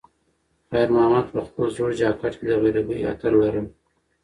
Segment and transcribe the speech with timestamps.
[0.69, 3.67] خیر محمد په خپل زوړ جاکټ کې د غریبۍ عطر لرل.